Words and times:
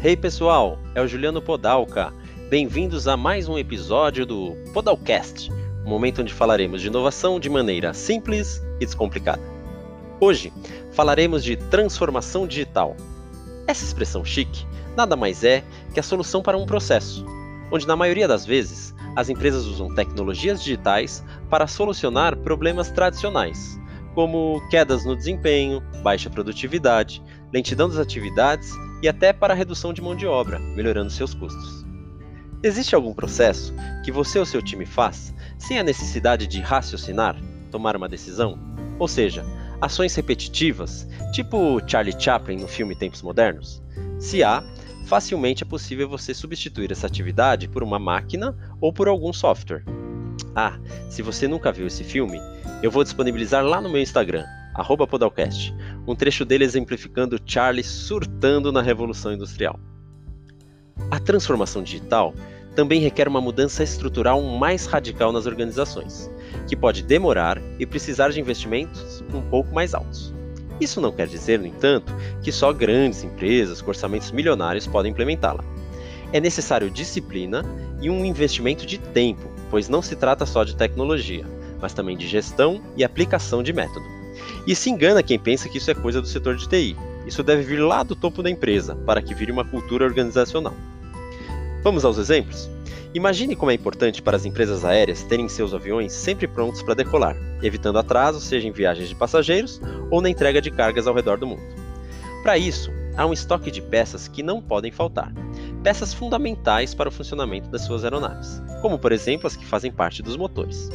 Hey 0.00 0.16
pessoal, 0.16 0.78
é 0.94 1.02
o 1.02 1.08
Juliano 1.08 1.42
Podalca. 1.42 2.12
Bem-vindos 2.48 3.08
a 3.08 3.16
mais 3.16 3.48
um 3.48 3.58
episódio 3.58 4.24
do 4.24 4.54
Podalcast, 4.72 5.50
um 5.84 5.88
momento 5.88 6.22
onde 6.22 6.32
falaremos 6.32 6.80
de 6.80 6.86
inovação 6.86 7.40
de 7.40 7.50
maneira 7.50 7.92
simples 7.92 8.62
e 8.80 8.86
descomplicada. 8.86 9.42
Hoje 10.20 10.52
falaremos 10.92 11.42
de 11.42 11.56
transformação 11.56 12.46
digital. 12.46 12.96
Essa 13.66 13.84
expressão 13.84 14.24
chique 14.24 14.64
nada 14.96 15.16
mais 15.16 15.42
é 15.42 15.64
que 15.92 15.98
a 15.98 16.04
solução 16.04 16.42
para 16.42 16.56
um 16.56 16.64
processo, 16.64 17.26
onde 17.72 17.84
na 17.84 17.96
maioria 17.96 18.28
das 18.28 18.46
vezes 18.46 18.94
as 19.16 19.28
empresas 19.28 19.64
usam 19.64 19.92
tecnologias 19.92 20.62
digitais 20.62 21.24
para 21.50 21.66
solucionar 21.66 22.36
problemas 22.36 22.88
tradicionais, 22.92 23.76
como 24.14 24.62
quedas 24.70 25.04
no 25.04 25.16
desempenho, 25.16 25.82
baixa 26.04 26.30
produtividade, 26.30 27.20
lentidão 27.52 27.88
das 27.88 27.98
atividades 27.98 28.72
e 29.02 29.08
até 29.08 29.32
para 29.32 29.54
redução 29.54 29.92
de 29.92 30.02
mão 30.02 30.14
de 30.14 30.26
obra, 30.26 30.58
melhorando 30.58 31.10
seus 31.10 31.34
custos. 31.34 31.84
Existe 32.62 32.94
algum 32.94 33.14
processo 33.14 33.72
que 34.04 34.10
você 34.10 34.38
ou 34.38 34.46
seu 34.46 34.60
time 34.60 34.84
faz 34.84 35.32
sem 35.58 35.78
a 35.78 35.84
necessidade 35.84 36.46
de 36.46 36.60
raciocinar, 36.60 37.36
tomar 37.70 37.96
uma 37.96 38.08
decisão? 38.08 38.58
Ou 38.98 39.06
seja, 39.06 39.44
ações 39.80 40.14
repetitivas, 40.14 41.06
tipo 41.32 41.80
Charlie 41.86 42.18
Chaplin 42.18 42.56
no 42.56 42.66
filme 42.66 42.96
Tempos 42.96 43.22
Modernos? 43.22 43.80
Se 44.18 44.42
há, 44.42 44.64
facilmente 45.06 45.62
é 45.62 45.66
possível 45.66 46.08
você 46.08 46.34
substituir 46.34 46.90
essa 46.90 47.06
atividade 47.06 47.68
por 47.68 47.82
uma 47.82 47.98
máquina 47.98 48.56
ou 48.80 48.92
por 48.92 49.06
algum 49.06 49.32
software. 49.32 49.84
Ah, 50.54 50.78
se 51.08 51.22
você 51.22 51.46
nunca 51.46 51.70
viu 51.70 51.86
esse 51.86 52.02
filme, 52.02 52.40
eu 52.82 52.90
vou 52.90 53.04
disponibilizar 53.04 53.64
lá 53.64 53.80
no 53.80 53.88
meu 53.88 54.02
Instagram, 54.02 54.44
Podalcast, 54.84 55.74
um 56.06 56.14
trecho 56.14 56.44
dele 56.44 56.64
exemplificando 56.64 57.40
Charlie 57.44 57.84
surtando 57.84 58.72
na 58.72 58.82
Revolução 58.82 59.32
Industrial. 59.32 59.78
A 61.10 61.18
transformação 61.18 61.82
digital 61.82 62.34
também 62.74 63.00
requer 63.00 63.26
uma 63.26 63.40
mudança 63.40 63.82
estrutural 63.82 64.40
mais 64.40 64.86
radical 64.86 65.32
nas 65.32 65.46
organizações, 65.46 66.30
que 66.68 66.76
pode 66.76 67.02
demorar 67.02 67.60
e 67.78 67.84
precisar 67.84 68.28
de 68.30 68.40
investimentos 68.40 69.24
um 69.34 69.40
pouco 69.42 69.74
mais 69.74 69.94
altos. 69.94 70.32
Isso 70.80 71.00
não 71.00 71.10
quer 71.10 71.26
dizer, 71.26 71.58
no 71.58 71.66
entanto, 71.66 72.14
que 72.40 72.52
só 72.52 72.72
grandes 72.72 73.24
empresas 73.24 73.82
com 73.82 73.90
orçamentos 73.90 74.30
milionários 74.30 74.86
podem 74.86 75.10
implementá-la. 75.10 75.64
É 76.32 76.38
necessário 76.40 76.90
disciplina 76.90 77.64
e 78.00 78.08
um 78.08 78.24
investimento 78.24 78.86
de 78.86 78.98
tempo, 78.98 79.50
pois 79.70 79.88
não 79.88 80.00
se 80.00 80.14
trata 80.14 80.46
só 80.46 80.62
de 80.62 80.76
tecnologia, 80.76 81.44
mas 81.80 81.94
também 81.94 82.16
de 82.16 82.28
gestão 82.28 82.80
e 82.96 83.02
aplicação 83.02 83.62
de 83.62 83.72
método. 83.72 84.17
E 84.66 84.74
se 84.74 84.90
engana 84.90 85.22
quem 85.22 85.38
pensa 85.38 85.68
que 85.68 85.78
isso 85.78 85.90
é 85.90 85.94
coisa 85.94 86.20
do 86.20 86.26
setor 86.26 86.56
de 86.56 86.68
TI. 86.68 86.96
Isso 87.26 87.42
deve 87.42 87.62
vir 87.62 87.78
lá 87.78 88.02
do 88.02 88.16
topo 88.16 88.42
da 88.42 88.50
empresa, 88.50 88.94
para 88.94 89.22
que 89.22 89.34
vire 89.34 89.52
uma 89.52 89.64
cultura 89.64 90.04
organizacional. 90.04 90.74
Vamos 91.82 92.04
aos 92.04 92.18
exemplos? 92.18 92.68
Imagine 93.14 93.56
como 93.56 93.70
é 93.70 93.74
importante 93.74 94.20
para 94.20 94.36
as 94.36 94.44
empresas 94.44 94.84
aéreas 94.84 95.22
terem 95.22 95.48
seus 95.48 95.72
aviões 95.72 96.12
sempre 96.12 96.46
prontos 96.46 96.82
para 96.82 96.94
decolar, 96.94 97.36
evitando 97.62 97.98
atrasos, 97.98 98.44
seja 98.44 98.68
em 98.68 98.72
viagens 98.72 99.08
de 99.08 99.14
passageiros 99.14 99.80
ou 100.10 100.20
na 100.20 100.28
entrega 100.28 100.60
de 100.60 100.70
cargas 100.70 101.06
ao 101.06 101.14
redor 101.14 101.38
do 101.38 101.46
mundo. 101.46 101.62
Para 102.42 102.58
isso, 102.58 102.90
há 103.16 103.26
um 103.26 103.32
estoque 103.32 103.70
de 103.70 103.80
peças 103.80 104.28
que 104.28 104.42
não 104.42 104.60
podem 104.60 104.92
faltar, 104.92 105.32
peças 105.88 106.12
fundamentais 106.12 106.94
para 106.94 107.08
o 107.08 107.10
funcionamento 107.10 107.70
das 107.70 107.80
suas 107.80 108.04
aeronaves, 108.04 108.62
como 108.82 108.98
por 108.98 109.10
exemplo 109.10 109.46
as 109.46 109.56
que 109.56 109.64
fazem 109.64 109.90
parte 109.90 110.22
dos 110.22 110.36
motores. 110.36 110.90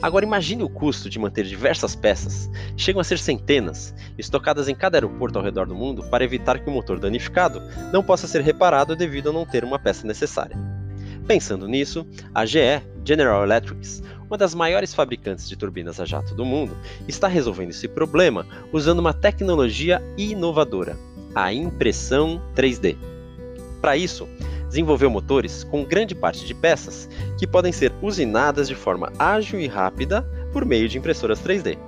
Agora 0.00 0.24
imagine 0.24 0.62
o 0.62 0.68
custo 0.70 1.10
de 1.10 1.18
manter 1.18 1.44
diversas 1.44 1.94
peças, 1.94 2.48
chegam 2.74 3.02
a 3.02 3.04
ser 3.04 3.18
centenas, 3.18 3.94
estocadas 4.16 4.66
em 4.66 4.74
cada 4.74 4.96
aeroporto 4.96 5.36
ao 5.38 5.44
redor 5.44 5.66
do 5.66 5.74
mundo 5.74 6.04
para 6.04 6.24
evitar 6.24 6.58
que 6.58 6.70
o 6.70 6.72
motor 6.72 6.98
danificado 6.98 7.60
não 7.92 8.02
possa 8.02 8.26
ser 8.26 8.40
reparado 8.40 8.96
devido 8.96 9.28
a 9.28 9.32
não 9.34 9.44
ter 9.44 9.62
uma 9.62 9.78
peça 9.78 10.06
necessária. 10.06 10.56
Pensando 11.26 11.68
nisso, 11.68 12.06
a 12.34 12.46
GE, 12.46 12.80
General 13.04 13.44
Electric, 13.44 14.00
uma 14.26 14.38
das 14.38 14.54
maiores 14.54 14.94
fabricantes 14.94 15.50
de 15.50 15.54
turbinas 15.54 16.00
a 16.00 16.06
jato 16.06 16.34
do 16.34 16.46
mundo, 16.46 16.74
está 17.06 17.28
resolvendo 17.28 17.72
esse 17.72 17.86
problema 17.86 18.46
usando 18.72 19.00
uma 19.00 19.12
tecnologia 19.12 20.02
inovadora, 20.16 20.96
a 21.34 21.52
impressão 21.52 22.40
3D. 22.56 23.19
Para 23.80 23.96
isso, 23.96 24.28
desenvolveu 24.68 25.10
motores 25.10 25.64
com 25.64 25.84
grande 25.84 26.14
parte 26.14 26.46
de 26.46 26.54
peças 26.54 27.08
que 27.38 27.46
podem 27.46 27.72
ser 27.72 27.92
usinadas 28.00 28.68
de 28.68 28.74
forma 28.74 29.12
ágil 29.18 29.60
e 29.60 29.66
rápida 29.66 30.22
por 30.52 30.64
meio 30.64 30.88
de 30.88 30.98
impressoras 30.98 31.40
3D, 31.40 31.78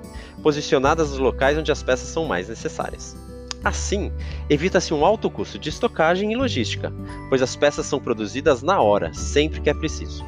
posicionadas 0.43 1.11
nos 1.11 1.19
locais 1.19 1.59
onde 1.59 1.71
as 1.71 1.83
peças 1.83 2.09
são 2.09 2.25
mais 2.25 2.49
necessárias. 2.49 3.17
Assim, 3.65 4.11
evita-se 4.51 4.93
um 4.93 5.05
alto 5.05 5.31
custo 5.31 5.59
de 5.59 5.69
estocagem 5.69 6.33
e 6.33 6.37
logística, 6.37 6.93
pois 7.29 7.43
as 7.43 7.55
peças 7.55 7.87
são 7.87 8.01
produzidas 8.01 8.63
na 8.63 8.81
hora, 8.81 9.15
sempre 9.15 9.61
que 9.61 9.71
é 9.71 9.75
preciso. 9.75 10.25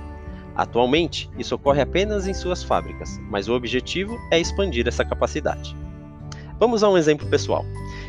Atualmente, 0.54 1.28
isso 1.36 1.54
ocorre 1.56 1.80
apenas 1.80 2.28
em 2.28 2.34
suas 2.34 2.62
fábricas, 2.62 3.18
mas 3.28 3.48
o 3.48 3.54
objetivo 3.54 4.16
é 4.30 4.38
expandir 4.38 4.86
essa 4.86 5.04
capacidade. 5.04 5.76
Vamos 6.64 6.82
a 6.82 6.88
um 6.88 6.96
exemplo 6.96 7.28
pessoal. 7.28 7.62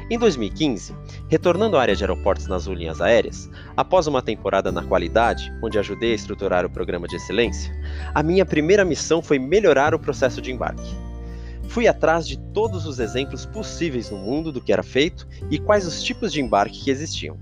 Em 0.10 0.18
2015, 0.18 0.96
retornando 1.28 1.76
à 1.76 1.82
área 1.82 1.94
de 1.94 2.06
aeroportos 2.06 2.48
nas 2.48 2.66
linhas 2.68 3.02
aéreas, 3.02 3.50
após 3.76 4.08
uma 4.08 4.22
temporada 4.22 4.72
na 4.72 4.82
qualidade, 4.82 5.52
onde 5.62 5.78
ajudei 5.78 6.14
a 6.14 6.16
estruturar 6.16 6.66
o 6.66 6.70
programa 6.70 7.06
de 7.06 7.18
excelência, 7.18 7.76
a 8.14 8.24
minha 8.24 8.46
primeira 8.46 8.86
missão 8.86 9.22
foi 9.22 9.38
melhorar 9.38 9.94
o 9.94 10.00
processo 10.00 10.42
de 10.42 10.54
embarque. 10.54 10.96
Fui 11.68 11.86
atrás 11.86 12.26
de 12.26 12.40
todos 12.54 12.86
os 12.86 12.98
exemplos 12.98 13.46
possíveis 13.46 14.10
no 14.10 14.20
mundo 14.20 14.54
do 14.54 14.62
que 14.62 14.72
era 14.72 14.84
feito 14.84 15.28
e 15.52 15.60
quais 15.60 15.86
os 15.86 16.02
tipos 16.02 16.32
de 16.32 16.40
embarque 16.40 16.82
que 16.82 16.90
existiam. 16.90 17.38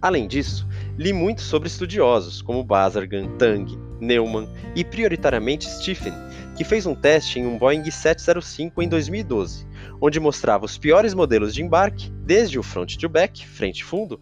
Além 0.00 0.28
disso, 0.28 0.64
li 0.96 1.12
muito 1.12 1.40
sobre 1.40 1.66
estudiosos 1.66 2.40
como 2.40 2.62
Bazargan, 2.62 3.30
Tang, 3.36 3.76
Neumann 4.00 4.48
e 4.76 4.84
prioritariamente 4.84 5.68
Stephen, 5.68 6.12
que 6.56 6.64
fez 6.64 6.86
um 6.86 6.94
teste 6.94 7.38
em 7.38 7.46
um 7.46 7.58
Boeing 7.58 7.90
705 7.90 8.82
em 8.82 8.88
2012, 8.88 9.66
onde 10.00 10.18
mostrava 10.18 10.64
os 10.64 10.78
piores 10.78 11.12
modelos 11.12 11.54
de 11.54 11.62
embarque, 11.62 12.10
desde 12.24 12.58
o 12.58 12.62
front 12.62 12.96
to 12.96 13.08
back, 13.08 13.46
frente 13.46 13.84
fundo, 13.84 14.18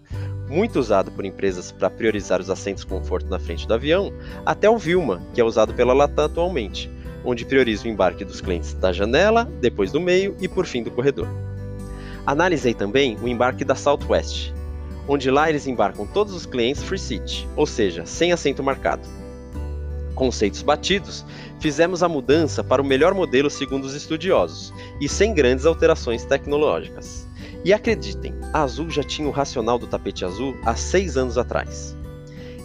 muito 0.49 0.79
usado 0.79 1.11
por 1.13 1.25
empresas 1.25 1.71
para 1.73 1.89
priorizar 1.89 2.41
os 2.41 2.51
assentos 2.51 2.85
conforto 2.85 3.29
na 3.29 3.39
frente 3.39 3.67
do 3.67 3.75
avião, 3.75 4.13
até 4.45 4.69
o 4.69 4.77
Vilma, 4.77 5.23
que 5.33 5.41
é 5.41 5.45
usado 5.45 5.73
pela 5.75 5.95
Latam 5.95 6.25
atualmente, 6.25 6.91
onde 7.25 7.45
prioriza 7.45 7.87
o 7.87 7.91
embarque 7.91 8.25
dos 8.25 8.41
clientes 8.41 8.75
da 8.75 8.93
janela, 8.93 9.51
depois 9.61 9.91
do 9.91 10.01
meio 10.01 10.37
e 10.41 10.49
por 10.49 10.67
fim 10.67 10.83
do 10.83 10.91
corredor. 10.91 11.29
Analisei 12.27 12.75
também 12.75 13.17
o 13.23 13.29
embarque 13.29 13.65
da 13.65 13.75
Southwest, 13.75 14.53
onde 15.07 15.31
lá 15.31 15.49
eles 15.49 15.67
embarcam 15.67 16.07
todos 16.07 16.35
os 16.35 16.47
clientes 16.47 16.83
free 16.83 16.99
seat, 16.99 17.49
ou 17.57 17.67
seja, 17.67 18.05
sem 18.07 18.33
assento 18.33 18.63
marcado. 18.63 19.07
Conceitos 20.15 20.63
batidos, 20.63 21.25
fizemos 21.61 22.03
a 22.03 22.09
mudança 22.09 22.63
para 22.63 22.83
o 22.83 22.85
melhor 22.85 23.15
modelo 23.15 23.51
segundo 23.51 23.85
os 23.85 23.95
estudiosos 23.95 24.73
e 25.01 25.09
sem 25.09 25.35
grandes 25.35 25.67
alterações 25.67 26.25
tecnológicas. 26.25 27.27
E 27.65 27.73
acreditem, 27.73 28.35
a 28.53 28.63
Azul 28.63 28.91
já 28.91 29.03
tinha 29.03 29.27
o 29.29 29.33
racional 29.33 29.79
do 29.79 29.87
tapete 29.87 30.25
azul 30.25 30.55
há 30.65 30.75
seis 30.75 31.17
anos 31.17 31.39
atrás. 31.39 31.97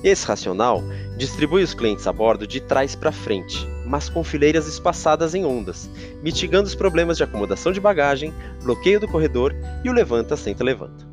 Esse 0.04 0.26
racional 0.26 0.82
distribui 1.18 1.64
os 1.64 1.74
clientes 1.74 2.08
a 2.08 2.14
bordo 2.14 2.48
de 2.48 2.62
trás 2.62 2.96
para 2.96 3.12
frente, 3.12 3.68
mas 3.86 4.10
com 4.10 4.24
fileiras 4.24 4.68
espaçadas 4.68 5.34
em 5.34 5.46
ondas, 5.46 5.90
mitigando 6.22 6.68
os 6.68 6.76
problemas 6.76 7.18
de 7.18 7.24
acomodação 7.24 7.72
de 7.72 7.82
bagagem, 7.82 8.34
bloqueio 8.64 9.00
do 9.00 9.08
corredor 9.08 9.54
e 9.84 9.90
o 9.90 9.94
levanta-senta-levanta. 9.94 11.08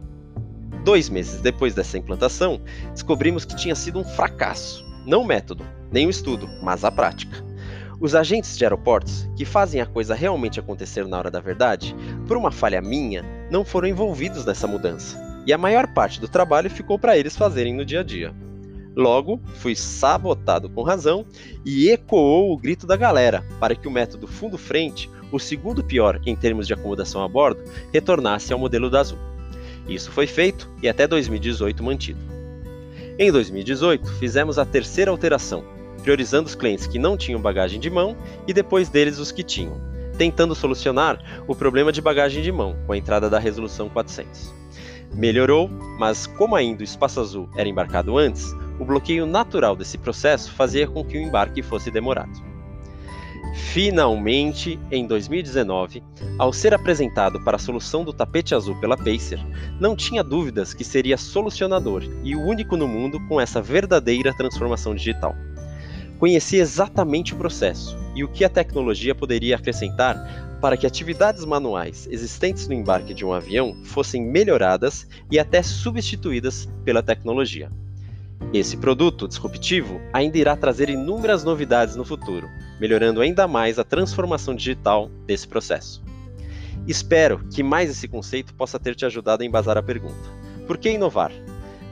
Dois 0.84 1.08
meses 1.08 1.40
depois 1.40 1.74
dessa 1.74 1.98
implantação, 1.98 2.60
descobrimos 2.92 3.44
que 3.44 3.56
tinha 3.56 3.74
sido 3.74 3.98
um 3.98 4.04
fracasso, 4.04 4.84
não 5.04 5.22
o 5.22 5.26
método, 5.26 5.64
nem 5.90 6.06
o 6.06 6.10
estudo, 6.10 6.48
mas 6.62 6.84
a 6.84 6.90
prática. 6.90 7.45
Os 7.98 8.14
agentes 8.14 8.58
de 8.58 8.64
aeroportos, 8.64 9.26
que 9.34 9.46
fazem 9.46 9.80
a 9.80 9.86
coisa 9.86 10.14
realmente 10.14 10.60
acontecer 10.60 11.06
na 11.06 11.16
hora 11.16 11.30
da 11.30 11.40
verdade, 11.40 11.96
por 12.26 12.36
uma 12.36 12.50
falha 12.50 12.80
minha, 12.82 13.24
não 13.50 13.64
foram 13.64 13.88
envolvidos 13.88 14.44
nessa 14.44 14.66
mudança, 14.66 15.18
e 15.46 15.52
a 15.52 15.56
maior 15.58 15.86
parte 15.86 16.20
do 16.20 16.28
trabalho 16.28 16.68
ficou 16.68 16.98
para 16.98 17.16
eles 17.16 17.36
fazerem 17.36 17.74
no 17.74 17.86
dia 17.86 18.00
a 18.00 18.02
dia. 18.02 18.34
Logo, 18.94 19.40
fui 19.54 19.74
sabotado 19.74 20.68
com 20.68 20.82
razão 20.82 21.24
e 21.64 21.88
ecoou 21.88 22.52
o 22.52 22.56
grito 22.56 22.86
da 22.86 22.96
galera 22.96 23.44
para 23.58 23.74
que 23.74 23.88
o 23.88 23.90
método 23.90 24.26
fundo-frente, 24.26 25.10
o 25.32 25.38
segundo 25.38 25.82
pior 25.82 26.20
em 26.26 26.36
termos 26.36 26.66
de 26.66 26.74
acomodação 26.74 27.22
a 27.22 27.28
bordo, 27.28 27.62
retornasse 27.92 28.52
ao 28.52 28.58
modelo 28.58 28.90
da 28.90 29.00
Azul. 29.00 29.18
Isso 29.88 30.10
foi 30.10 30.26
feito 30.26 30.68
e 30.82 30.88
até 30.88 31.06
2018 31.06 31.82
mantido. 31.82 32.20
Em 33.18 33.32
2018, 33.32 34.12
fizemos 34.14 34.58
a 34.58 34.64
terceira 34.64 35.10
alteração, 35.10 35.75
priorizando 36.06 36.48
os 36.48 36.54
clientes 36.54 36.86
que 36.86 37.00
não 37.00 37.16
tinham 37.16 37.40
bagagem 37.40 37.80
de 37.80 37.90
mão 37.90 38.16
e 38.46 38.52
depois 38.52 38.88
deles 38.88 39.18
os 39.18 39.32
que 39.32 39.42
tinham, 39.42 39.80
tentando 40.16 40.54
solucionar 40.54 41.18
o 41.48 41.54
problema 41.54 41.90
de 41.90 42.00
bagagem 42.00 42.44
de 42.44 42.52
mão 42.52 42.76
com 42.86 42.92
a 42.92 42.96
entrada 42.96 43.28
da 43.28 43.40
Resolução 43.40 43.88
400. 43.88 44.54
Melhorou, 45.12 45.68
mas 45.98 46.24
como 46.24 46.54
ainda 46.54 46.82
o 46.82 46.84
espaço 46.84 47.18
azul 47.18 47.50
era 47.56 47.68
embarcado 47.68 48.16
antes, 48.16 48.52
o 48.78 48.84
bloqueio 48.84 49.26
natural 49.26 49.74
desse 49.74 49.98
processo 49.98 50.52
fazia 50.52 50.86
com 50.86 51.04
que 51.04 51.18
o 51.18 51.20
embarque 51.20 51.60
fosse 51.60 51.90
demorado. 51.90 52.40
Finalmente, 53.72 54.78
em 54.92 55.08
2019, 55.08 56.04
ao 56.38 56.52
ser 56.52 56.72
apresentado 56.72 57.42
para 57.42 57.56
a 57.56 57.58
solução 57.58 58.04
do 58.04 58.12
tapete 58.12 58.54
azul 58.54 58.76
pela 58.76 58.96
Pacer, 58.96 59.40
não 59.80 59.96
tinha 59.96 60.22
dúvidas 60.22 60.72
que 60.72 60.84
seria 60.84 61.16
solucionador 61.16 62.04
e 62.22 62.36
o 62.36 62.42
único 62.42 62.76
no 62.76 62.86
mundo 62.86 63.18
com 63.26 63.40
essa 63.40 63.60
verdadeira 63.60 64.32
transformação 64.36 64.94
digital. 64.94 65.34
Conhecia 66.18 66.62
exatamente 66.62 67.34
o 67.34 67.36
processo 67.36 67.96
e 68.14 68.24
o 68.24 68.28
que 68.28 68.44
a 68.44 68.48
tecnologia 68.48 69.14
poderia 69.14 69.56
acrescentar 69.56 70.58
para 70.60 70.76
que 70.76 70.86
atividades 70.86 71.44
manuais 71.44 72.08
existentes 72.10 72.66
no 72.66 72.74
embarque 72.74 73.12
de 73.12 73.24
um 73.24 73.32
avião 73.32 73.76
fossem 73.84 74.24
melhoradas 74.24 75.06
e 75.30 75.38
até 75.38 75.62
substituídas 75.62 76.68
pela 76.84 77.02
tecnologia. 77.02 77.70
Esse 78.52 78.76
produto 78.76 79.28
disruptivo 79.28 80.00
ainda 80.12 80.38
irá 80.38 80.56
trazer 80.56 80.88
inúmeras 80.88 81.44
novidades 81.44 81.96
no 81.96 82.04
futuro, 82.04 82.48
melhorando 82.80 83.20
ainda 83.20 83.46
mais 83.46 83.78
a 83.78 83.84
transformação 83.84 84.54
digital 84.54 85.10
desse 85.26 85.46
processo. 85.46 86.02
Espero 86.86 87.44
que 87.52 87.62
mais 87.62 87.90
esse 87.90 88.06
conceito 88.08 88.54
possa 88.54 88.78
ter 88.78 88.94
te 88.94 89.04
ajudado 89.04 89.42
a 89.42 89.46
embasar 89.46 89.76
a 89.76 89.82
pergunta: 89.82 90.30
por 90.66 90.78
que 90.78 90.90
inovar? 90.90 91.32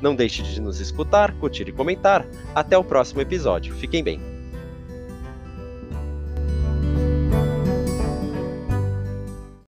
Não 0.04 0.14
deixe 0.14 0.42
de 0.42 0.60
nos 0.60 0.80
escutar, 0.80 1.32
curtir 1.38 1.66
e 1.66 1.72
comentar. 1.72 2.26
Até 2.54 2.76
o 2.76 2.84
próximo 2.84 3.22
episódio. 3.22 3.74
Fiquem 3.74 4.04
bem. 4.04 4.33